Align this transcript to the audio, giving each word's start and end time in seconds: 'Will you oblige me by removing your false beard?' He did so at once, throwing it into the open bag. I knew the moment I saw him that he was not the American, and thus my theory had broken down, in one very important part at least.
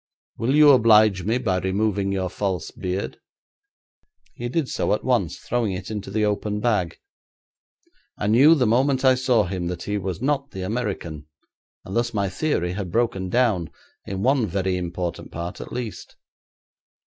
'Will 0.39 0.55
you 0.55 0.71
oblige 0.71 1.21
me 1.25 1.37
by 1.37 1.59
removing 1.59 2.11
your 2.11 2.27
false 2.27 2.71
beard?' 2.71 3.19
He 4.33 4.49
did 4.49 4.67
so 4.67 4.93
at 4.93 5.03
once, 5.03 5.37
throwing 5.37 5.73
it 5.73 5.91
into 5.91 6.09
the 6.09 6.25
open 6.25 6.59
bag. 6.59 6.97
I 8.17 8.25
knew 8.25 8.55
the 8.55 8.65
moment 8.65 9.05
I 9.05 9.13
saw 9.13 9.43
him 9.43 9.67
that 9.67 9.83
he 9.83 9.99
was 9.99 10.19
not 10.19 10.49
the 10.49 10.63
American, 10.63 11.27
and 11.85 11.95
thus 11.95 12.15
my 12.15 12.29
theory 12.29 12.73
had 12.73 12.89
broken 12.91 13.29
down, 13.29 13.69
in 14.07 14.23
one 14.23 14.47
very 14.47 14.75
important 14.75 15.31
part 15.31 15.61
at 15.61 15.71
least. 15.71 16.15